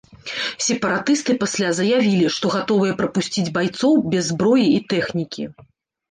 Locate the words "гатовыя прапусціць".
2.55-3.53